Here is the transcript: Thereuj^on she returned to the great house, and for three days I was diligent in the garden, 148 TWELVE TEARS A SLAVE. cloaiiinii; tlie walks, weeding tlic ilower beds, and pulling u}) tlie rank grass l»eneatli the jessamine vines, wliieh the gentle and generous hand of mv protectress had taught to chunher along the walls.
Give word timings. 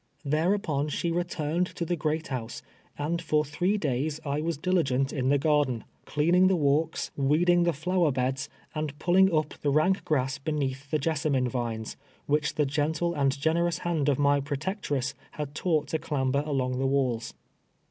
Thereuj^on 0.25 0.89
she 0.89 1.11
returned 1.11 1.67
to 1.75 1.85
the 1.85 1.95
great 1.95 2.29
house, 2.29 2.63
and 2.97 3.21
for 3.21 3.45
three 3.45 3.77
days 3.77 4.19
I 4.25 4.41
was 4.41 4.57
diligent 4.57 5.13
in 5.13 5.29
the 5.29 5.37
garden, 5.37 5.83
148 6.05 6.31
TWELVE 6.31 6.31
TEARS 6.31 6.39
A 6.39 6.41
SLAVE. 6.41 6.41
cloaiiinii; 6.41 6.49
tlie 6.49 6.59
walks, 6.63 7.11
weeding 7.15 7.65
tlic 7.65 7.83
ilower 7.85 8.11
beds, 8.11 8.49
and 8.73 8.97
pulling 8.97 9.27
u}) 9.27 9.43
tlie 9.47 9.75
rank 9.75 10.03
grass 10.03 10.39
l»eneatli 10.43 10.89
the 10.89 10.97
jessamine 10.97 11.47
vines, 11.47 11.97
wliieh 12.27 12.51
the 12.55 12.65
gentle 12.65 13.13
and 13.13 13.39
generous 13.39 13.77
hand 13.85 14.09
of 14.09 14.17
mv 14.17 14.43
protectress 14.43 15.13
had 15.33 15.53
taught 15.53 15.89
to 15.89 15.99
chunher 15.99 16.41
along 16.47 16.79
the 16.79 16.87
walls. 16.87 17.35